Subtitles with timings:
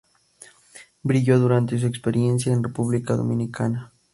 [1.03, 3.93] Brilló durante su experiencia en República Dominicana.